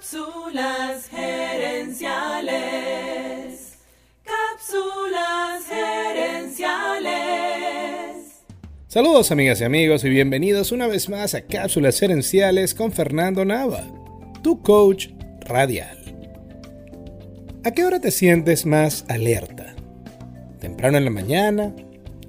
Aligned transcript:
Cápsulas 0.00 1.08
gerenciales. 1.10 2.08
Cápsulas 4.24 5.66
gerenciales. 5.68 7.10
Saludos 8.88 9.30
amigas 9.30 9.60
y 9.60 9.64
amigos 9.64 10.02
y 10.04 10.08
bienvenidos 10.08 10.72
una 10.72 10.86
vez 10.86 11.10
más 11.10 11.34
a 11.34 11.42
Cápsulas 11.42 12.00
gerenciales 12.00 12.74
con 12.74 12.92
Fernando 12.92 13.44
Nava, 13.44 13.84
tu 14.42 14.62
coach 14.62 15.08
radial. 15.40 15.98
¿A 17.62 17.72
qué 17.72 17.84
hora 17.84 18.00
te 18.00 18.10
sientes 18.10 18.64
más 18.64 19.04
alerta? 19.08 19.74
¿Temprano 20.60 20.96
en 20.96 21.04
la 21.04 21.10
mañana? 21.10 21.76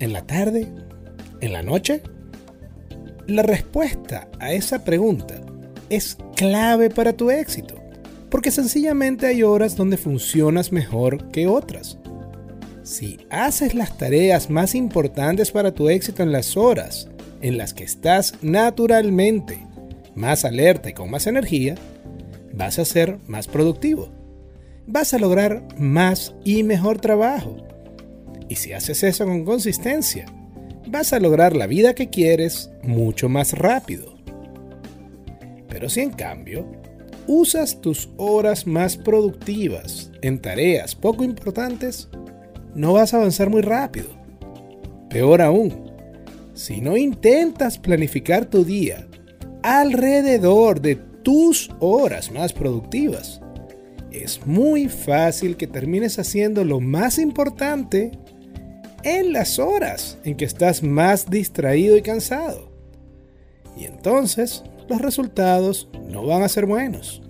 ¿En 0.00 0.12
la 0.12 0.26
tarde? 0.26 0.66
¿En 1.40 1.52
la 1.52 1.62
noche? 1.62 2.02
La 3.28 3.44
respuesta 3.44 4.26
a 4.40 4.50
esa 4.50 4.84
pregunta 4.84 5.40
es 5.90 6.16
clave 6.36 6.88
para 6.88 7.12
tu 7.12 7.30
éxito, 7.30 7.74
porque 8.30 8.50
sencillamente 8.50 9.26
hay 9.26 9.42
horas 9.42 9.76
donde 9.76 9.96
funcionas 9.96 10.72
mejor 10.72 11.30
que 11.30 11.46
otras. 11.46 11.98
Si 12.82 13.18
haces 13.28 13.74
las 13.74 13.98
tareas 13.98 14.48
más 14.48 14.74
importantes 14.74 15.50
para 15.50 15.72
tu 15.72 15.88
éxito 15.90 16.22
en 16.22 16.32
las 16.32 16.56
horas 16.56 17.08
en 17.42 17.58
las 17.58 17.74
que 17.74 17.84
estás 17.84 18.34
naturalmente 18.42 19.66
más 20.14 20.44
alerta 20.44 20.90
y 20.90 20.92
con 20.92 21.10
más 21.10 21.26
energía, 21.26 21.74
vas 22.52 22.78
a 22.78 22.84
ser 22.84 23.18
más 23.26 23.48
productivo. 23.48 24.08
Vas 24.86 25.14
a 25.14 25.18
lograr 25.18 25.62
más 25.78 26.34
y 26.44 26.62
mejor 26.62 27.00
trabajo. 27.00 27.56
Y 28.48 28.56
si 28.56 28.72
haces 28.72 29.02
eso 29.02 29.24
con 29.24 29.44
consistencia, 29.44 30.26
vas 30.86 31.12
a 31.12 31.20
lograr 31.20 31.54
la 31.54 31.66
vida 31.66 31.94
que 31.94 32.10
quieres 32.10 32.70
mucho 32.82 33.28
más 33.28 33.52
rápido. 33.52 34.19
Pero 35.70 35.88
si 35.88 36.00
en 36.00 36.10
cambio 36.10 36.66
usas 37.26 37.80
tus 37.80 38.10
horas 38.16 38.66
más 38.66 38.96
productivas 38.96 40.10
en 40.20 40.40
tareas 40.40 40.94
poco 40.94 41.24
importantes, 41.24 42.08
no 42.74 42.92
vas 42.94 43.14
a 43.14 43.18
avanzar 43.18 43.48
muy 43.48 43.62
rápido. 43.62 44.08
Peor 45.08 45.40
aún, 45.40 45.90
si 46.54 46.80
no 46.80 46.96
intentas 46.96 47.78
planificar 47.78 48.46
tu 48.46 48.64
día 48.64 49.06
alrededor 49.62 50.80
de 50.80 50.96
tus 50.96 51.70
horas 51.78 52.30
más 52.30 52.52
productivas, 52.52 53.40
es 54.10 54.44
muy 54.46 54.88
fácil 54.88 55.56
que 55.56 55.66
termines 55.66 56.18
haciendo 56.18 56.64
lo 56.64 56.80
más 56.80 57.18
importante 57.18 58.12
en 59.04 59.32
las 59.32 59.58
horas 59.58 60.18
en 60.24 60.36
que 60.36 60.44
estás 60.44 60.82
más 60.82 61.30
distraído 61.30 61.96
y 61.96 62.02
cansado. 62.02 62.70
Y 63.76 63.84
entonces 63.84 64.64
los 64.90 65.00
resultados 65.00 65.88
no 66.08 66.26
van 66.26 66.42
a 66.42 66.48
ser 66.48 66.66
buenos. 66.66 67.22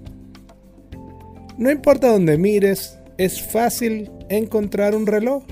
No 1.59 1.71
importa 1.71 2.11
dónde 2.11 2.39
mires, 2.39 2.99
es 3.19 3.43
fácil 3.43 4.11
encontrar 4.31 4.95
un 4.95 5.07
reloj. 5.07 5.45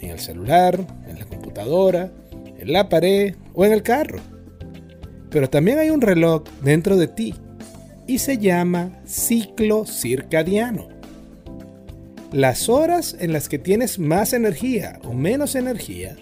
En 0.00 0.10
el 0.10 0.18
celular, 0.18 0.84
en 1.08 1.20
la 1.20 1.24
computadora, 1.24 2.10
en 2.58 2.72
la 2.72 2.88
pared 2.88 3.36
o 3.54 3.64
en 3.64 3.72
el 3.72 3.82
carro. 3.82 4.18
Pero 5.30 5.48
también 5.48 5.78
hay 5.78 5.90
un 5.90 6.00
reloj 6.00 6.42
dentro 6.62 6.96
de 6.96 7.06
ti 7.06 7.34
y 8.08 8.18
se 8.18 8.36
llama 8.36 9.00
ciclo 9.04 9.86
circadiano. 9.86 10.88
Las 12.32 12.68
horas 12.68 13.16
en 13.20 13.32
las 13.32 13.48
que 13.48 13.60
tienes 13.60 14.00
más 14.00 14.32
energía 14.32 14.98
o 15.04 15.12
menos 15.12 15.54
energía 15.54 16.16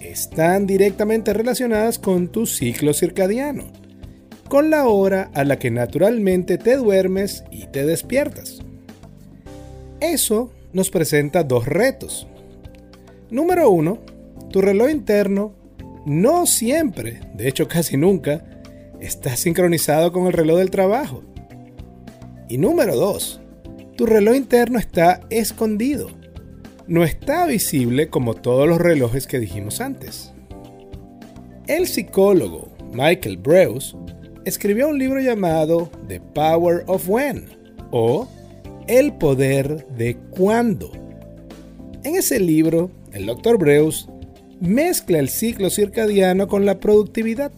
están 0.00 0.68
directamente 0.68 1.32
relacionadas 1.32 1.98
con 1.98 2.28
tu 2.28 2.46
ciclo 2.46 2.94
circadiano 2.94 3.83
con 4.48 4.70
la 4.70 4.86
hora 4.86 5.30
a 5.34 5.44
la 5.44 5.58
que 5.58 5.70
naturalmente 5.70 6.58
te 6.58 6.76
duermes 6.76 7.44
y 7.50 7.66
te 7.66 7.84
despiertas. 7.84 8.60
Eso 10.00 10.52
nos 10.72 10.90
presenta 10.90 11.44
dos 11.44 11.66
retos. 11.66 12.26
Número 13.30 13.70
uno, 13.70 13.98
tu 14.50 14.60
reloj 14.60 14.90
interno 14.90 15.52
no 16.06 16.46
siempre, 16.46 17.20
de 17.34 17.48
hecho 17.48 17.66
casi 17.66 17.96
nunca, 17.96 18.44
está 19.00 19.36
sincronizado 19.36 20.12
con 20.12 20.26
el 20.26 20.32
reloj 20.32 20.58
del 20.58 20.70
trabajo. 20.70 21.22
Y 22.48 22.58
número 22.58 22.94
dos, 22.94 23.40
tu 23.96 24.06
reloj 24.06 24.36
interno 24.36 24.78
está 24.78 25.20
escondido. 25.30 26.08
No 26.86 27.04
está 27.04 27.46
visible 27.46 28.08
como 28.08 28.34
todos 28.34 28.68
los 28.68 28.78
relojes 28.78 29.26
que 29.26 29.38
dijimos 29.38 29.80
antes. 29.80 30.32
El 31.66 31.86
psicólogo 31.86 32.68
Michael 32.92 33.38
Breus 33.38 33.96
escribió 34.44 34.88
un 34.88 34.98
libro 34.98 35.20
llamado 35.20 35.90
The 36.08 36.20
Power 36.20 36.84
of 36.86 37.08
When 37.08 37.46
o 37.90 38.28
El 38.86 39.14
Poder 39.14 39.86
de 39.96 40.16
Cuándo. 40.30 40.90
En 42.02 42.16
ese 42.16 42.38
libro, 42.38 42.90
el 43.12 43.26
Dr. 43.26 43.58
Breus 43.58 44.08
mezcla 44.60 45.18
el 45.18 45.28
ciclo 45.28 45.70
circadiano 45.70 46.48
con 46.48 46.66
la 46.66 46.78
productividad 46.78 47.52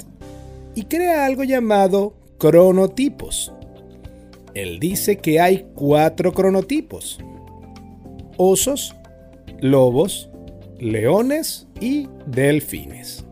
y 0.75 0.85
crea 0.85 1.27
algo 1.27 1.43
llamado 1.43 2.15
cronotipos. 2.39 3.53
Él 4.55 4.79
dice 4.79 5.19
que 5.19 5.41
hay 5.41 5.67
cuatro 5.75 6.33
cronotipos. 6.33 7.19
Osos, 8.37 8.95
lobos, 9.61 10.31
leones 10.79 11.67
y 11.81 12.09
delfines. 12.27 13.26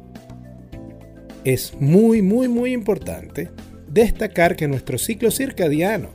Es 1.44 1.74
muy, 1.78 2.22
muy, 2.22 2.48
muy 2.48 2.72
importante 2.72 3.50
destacar 3.86 4.56
que 4.56 4.66
nuestro 4.66 4.96
ciclo 4.96 5.30
circadiano, 5.30 6.08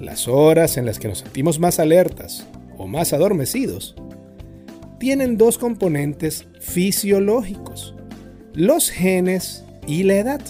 las 0.00 0.28
horas 0.28 0.76
en 0.76 0.86
las 0.86 1.00
que 1.00 1.08
nos 1.08 1.18
sentimos 1.18 1.58
más 1.58 1.80
alertas 1.80 2.46
o 2.78 2.86
más 2.86 3.12
adormecidos, 3.12 3.96
tienen 5.00 5.36
dos 5.36 5.58
componentes 5.58 6.46
fisiológicos, 6.60 7.96
los 8.54 8.90
genes 8.90 9.64
y 9.88 10.04
la 10.04 10.16
edad. 10.18 10.40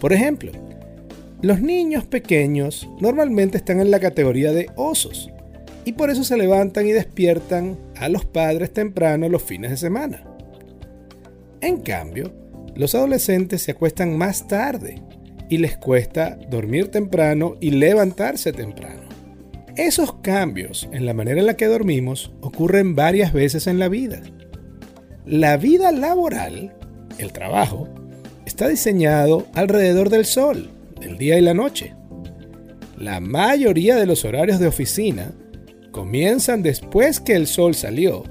Por 0.00 0.14
ejemplo, 0.14 0.52
los 1.42 1.60
niños 1.60 2.06
pequeños 2.06 2.88
normalmente 2.98 3.58
están 3.58 3.78
en 3.78 3.90
la 3.90 4.00
categoría 4.00 4.52
de 4.52 4.70
osos 4.74 5.30
y 5.84 5.92
por 5.92 6.08
eso 6.08 6.24
se 6.24 6.38
levantan 6.38 6.86
y 6.86 6.92
despiertan 6.92 7.76
a 7.94 8.08
los 8.08 8.24
padres 8.24 8.72
temprano 8.72 9.28
los 9.28 9.42
fines 9.42 9.70
de 9.70 9.76
semana. 9.76 10.24
En 11.60 11.82
cambio, 11.82 12.32
los 12.76 12.94
adolescentes 12.94 13.62
se 13.62 13.72
acuestan 13.72 14.16
más 14.16 14.46
tarde 14.46 15.02
y 15.48 15.58
les 15.58 15.76
cuesta 15.76 16.38
dormir 16.50 16.90
temprano 16.90 17.56
y 17.60 17.70
levantarse 17.70 18.52
temprano. 18.52 19.02
Esos 19.76 20.14
cambios 20.22 20.88
en 20.92 21.04
la 21.06 21.14
manera 21.14 21.40
en 21.40 21.46
la 21.46 21.56
que 21.56 21.66
dormimos 21.66 22.32
ocurren 22.40 22.94
varias 22.94 23.32
veces 23.32 23.66
en 23.66 23.78
la 23.78 23.88
vida. 23.88 24.20
La 25.26 25.56
vida 25.56 25.92
laboral, 25.92 26.74
el 27.18 27.32
trabajo, 27.32 27.88
está 28.46 28.68
diseñado 28.68 29.46
alrededor 29.54 30.08
del 30.08 30.24
sol, 30.24 30.70
del 31.00 31.18
día 31.18 31.38
y 31.38 31.42
la 31.42 31.52
noche. 31.52 31.94
La 32.96 33.20
mayoría 33.20 33.96
de 33.96 34.06
los 34.06 34.24
horarios 34.24 34.58
de 34.58 34.68
oficina 34.68 35.32
comienzan 35.90 36.62
después 36.62 37.20
que 37.20 37.34
el 37.34 37.46
sol 37.46 37.74
salió 37.74 38.24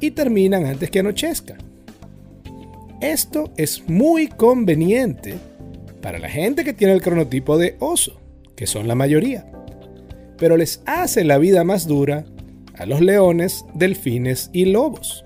y 0.00 0.12
terminan 0.12 0.66
antes 0.66 0.90
que 0.90 0.98
anochezca. 0.98 1.58
Esto 3.02 3.50
es 3.56 3.88
muy 3.88 4.28
conveniente 4.28 5.34
para 6.00 6.20
la 6.20 6.28
gente 6.28 6.62
que 6.62 6.72
tiene 6.72 6.92
el 6.92 7.02
cronotipo 7.02 7.58
de 7.58 7.74
oso, 7.80 8.20
que 8.54 8.68
son 8.68 8.86
la 8.86 8.94
mayoría, 8.94 9.44
pero 10.38 10.56
les 10.56 10.82
hace 10.86 11.24
la 11.24 11.38
vida 11.38 11.64
más 11.64 11.88
dura 11.88 12.24
a 12.78 12.86
los 12.86 13.00
leones, 13.00 13.64
delfines 13.74 14.50
y 14.52 14.66
lobos. 14.66 15.24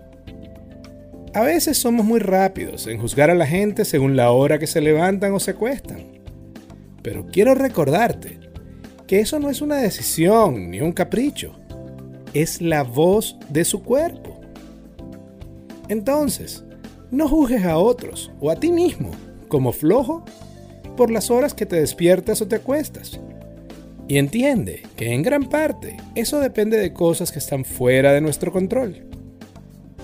A 1.34 1.42
veces 1.42 1.76
somos 1.76 2.06
muy 2.06 2.19
rápidos 2.19 2.87
en 2.87 2.98
juzgar 2.98 3.28
a 3.28 3.34
la 3.34 3.47
gente 3.47 3.84
según 3.84 4.16
la 4.16 4.31
hora 4.31 4.58
que 4.58 4.66
se 4.66 4.81
levantan 4.81 5.34
o 5.34 5.38
se 5.38 5.50
acuestan, 5.50 5.98
pero 7.03 7.26
quiero 7.31 7.54
recordarte 7.54 8.38
que 9.06 9.20
eso 9.20 9.38
no 9.38 9.50
es 9.50 9.61
una 9.61 9.76
decisión 9.76 10.70
ni 10.70 10.81
un 10.81 10.93
capricho, 10.93 11.55
es 12.32 12.62
la 12.62 12.84
voz 12.84 13.37
de 13.50 13.67
su 13.67 13.82
cuerpo. 13.82 14.40
Entonces, 15.90 16.64
no 17.11 17.29
juzgues 17.29 17.64
a 17.64 17.79
otros 17.79 18.31
o 18.41 18.50
a 18.50 18.56
ti 18.56 18.73
mismo 18.73 19.11
como 19.49 19.73
flojo 19.73 20.25
por 20.97 21.11
las 21.11 21.31
horas 21.31 21.55
que 21.55 21.67
te 21.67 21.76
despiertas 21.76 22.41
o 22.41 22.49
te 22.49 22.56
acuestas. 22.56 23.20
Y 24.08 24.19
entiende 24.19 24.82
que 24.97 25.12
en 25.12 25.23
gran 25.23 25.49
parte 25.49 25.97
eso 26.14 26.41
depende 26.41 26.79
de 26.79 26.93
cosas 26.93 27.32
que 27.32 27.38
están 27.38 27.64
fuera 27.64 28.12
de 28.12 28.20
nuestro 28.20 28.53
control. 28.53 29.06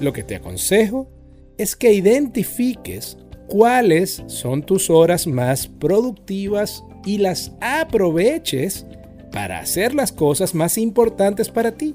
Lo 0.01 0.13
que 0.13 0.25
te 0.25 0.35
aconsejo 0.35 1.09
es 1.57 1.77
que 1.77 1.93
identifiques 1.93 3.17
cuáles 3.47 4.23
son 4.27 4.63
tus 4.63 4.91
horas 4.91 5.27
más 5.27 5.69
productivas 5.69 6.85
y 7.05 7.19
las 7.19 7.53
aproveches 7.61 8.87
para 9.31 9.61
hacer 9.61 9.95
las 9.95 10.13
cosas 10.13 10.55
más 10.55 10.79
importantes 10.79 11.49
para 11.49 11.73
ti. 11.73 11.95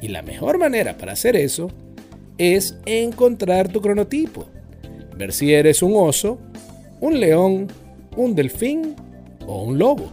Y 0.00 0.08
la 0.08 0.22
mejor 0.22 0.58
manera 0.58 0.96
para 0.96 1.12
hacer 1.12 1.36
eso 1.36 1.70
es 2.38 2.76
encontrar 2.86 3.68
tu 3.68 3.80
cronotipo. 3.80 4.46
Ver 5.16 5.32
si 5.32 5.52
eres 5.52 5.82
un 5.82 5.92
oso, 5.94 6.38
un 7.00 7.18
león, 7.20 7.68
un 8.16 8.34
delfín 8.34 8.94
o 9.46 9.62
un 9.62 9.78
lobo. 9.78 10.10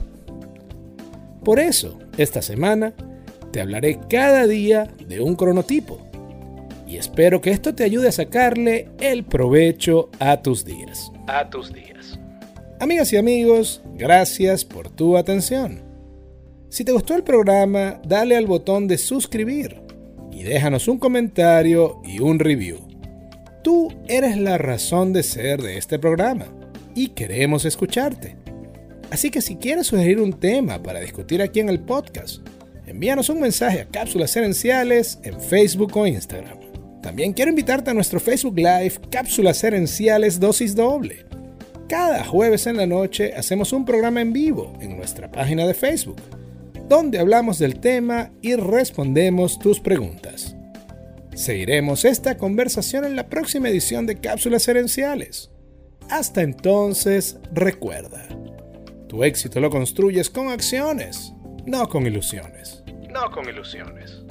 Por 1.43 1.59
eso, 1.59 1.99
esta 2.17 2.41
semana, 2.41 2.93
te 3.51 3.61
hablaré 3.61 3.99
cada 4.09 4.47
día 4.47 4.87
de 5.07 5.21
un 5.21 5.35
cronotipo. 5.35 5.99
Y 6.87 6.97
espero 6.97 7.41
que 7.41 7.51
esto 7.51 7.73
te 7.73 7.83
ayude 7.83 8.09
a 8.09 8.11
sacarle 8.11 8.89
el 8.99 9.23
provecho 9.23 10.09
a 10.19 10.41
tus 10.41 10.63
días. 10.63 11.11
A 11.27 11.49
tus 11.49 11.73
días. 11.73 12.19
Amigas 12.79 13.11
y 13.13 13.17
amigos, 13.17 13.81
gracias 13.95 14.63
por 14.65 14.89
tu 14.89 15.17
atención. 15.17 15.81
Si 16.69 16.83
te 16.83 16.91
gustó 16.91 17.15
el 17.15 17.23
programa, 17.23 18.01
dale 18.05 18.35
al 18.35 18.45
botón 18.45 18.87
de 18.87 18.97
suscribir 18.97 19.81
y 20.33 20.43
déjanos 20.43 20.87
un 20.87 20.97
comentario 20.97 22.01
y 22.03 22.19
un 22.19 22.39
review. 22.39 22.79
Tú 23.63 23.93
eres 24.07 24.37
la 24.37 24.57
razón 24.57 25.13
de 25.13 25.23
ser 25.23 25.61
de 25.61 25.77
este 25.77 25.99
programa 25.99 26.47
y 26.95 27.09
queremos 27.09 27.65
escucharte. 27.65 28.35
Así 29.11 29.29
que 29.29 29.41
si 29.41 29.55
quieres 29.57 29.87
sugerir 29.87 30.19
un 30.19 30.33
tema 30.33 30.81
para 30.81 30.99
discutir 30.99 31.41
aquí 31.41 31.59
en 31.59 31.69
el 31.69 31.79
podcast, 31.79 32.45
envíanos 32.87 33.29
un 33.29 33.39
mensaje 33.39 33.81
a 33.81 33.85
Cápsulas 33.85 34.35
Herenciales 34.35 35.19
en 35.23 35.39
Facebook 35.39 35.95
o 35.95 36.07
Instagram. 36.07 36.57
También 37.01 37.33
quiero 37.33 37.49
invitarte 37.49 37.91
a 37.91 37.93
nuestro 37.93 38.19
Facebook 38.19 38.57
Live 38.57 38.93
Cápsulas 39.11 39.63
Herenciales 39.63 40.39
Dosis 40.39 40.75
Doble. 40.75 41.25
Cada 41.87 42.23
jueves 42.23 42.65
en 42.65 42.77
la 42.77 42.87
noche 42.87 43.33
hacemos 43.35 43.71
un 43.71 43.85
programa 43.85 44.21
en 44.21 44.33
vivo 44.33 44.73
en 44.81 44.97
nuestra 44.97 45.29
página 45.29 45.67
de 45.67 45.73
Facebook, 45.73 46.17
donde 46.87 47.19
hablamos 47.19 47.59
del 47.59 47.79
tema 47.79 48.31
y 48.41 48.55
respondemos 48.55 49.59
tus 49.59 49.79
preguntas. 49.79 50.55
Seguiremos 51.35 52.05
esta 52.05 52.37
conversación 52.37 53.05
en 53.05 53.15
la 53.15 53.27
próxima 53.27 53.69
edición 53.69 54.05
de 54.05 54.19
Cápsulas 54.19 54.67
Herenciales. 54.67 55.51
Hasta 56.09 56.41
entonces, 56.41 57.39
recuerda. 57.51 58.27
Tu 59.07 59.23
éxito 59.23 59.59
lo 59.59 59.69
construyes 59.69 60.29
con 60.29 60.49
acciones, 60.49 61.33
no 61.65 61.87
con 61.87 62.05
ilusiones. 62.05 62.83
No 63.09 63.31
con 63.31 63.47
ilusiones. 63.47 64.22